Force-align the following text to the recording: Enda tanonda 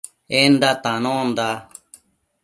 Enda 0.41 0.71
tanonda 0.83 1.49